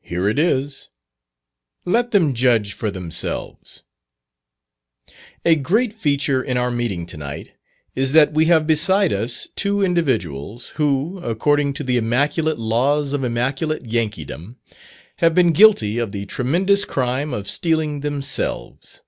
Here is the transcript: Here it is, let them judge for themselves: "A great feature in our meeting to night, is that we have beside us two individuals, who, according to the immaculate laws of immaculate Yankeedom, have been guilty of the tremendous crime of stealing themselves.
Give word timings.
Here 0.00 0.26
it 0.28 0.40
is, 0.40 0.88
let 1.84 2.10
them 2.10 2.34
judge 2.34 2.72
for 2.72 2.90
themselves: 2.90 3.84
"A 5.44 5.54
great 5.54 5.92
feature 5.92 6.42
in 6.42 6.56
our 6.56 6.72
meeting 6.72 7.06
to 7.06 7.16
night, 7.16 7.52
is 7.94 8.10
that 8.10 8.32
we 8.32 8.46
have 8.46 8.66
beside 8.66 9.12
us 9.12 9.46
two 9.54 9.82
individuals, 9.82 10.70
who, 10.70 11.18
according 11.20 11.74
to 11.74 11.84
the 11.84 11.96
immaculate 11.96 12.58
laws 12.58 13.12
of 13.12 13.22
immaculate 13.22 13.84
Yankeedom, 13.84 14.56
have 15.18 15.32
been 15.32 15.52
guilty 15.52 15.98
of 15.98 16.10
the 16.10 16.26
tremendous 16.26 16.84
crime 16.84 17.32
of 17.32 17.48
stealing 17.48 18.00
themselves. 18.00 19.02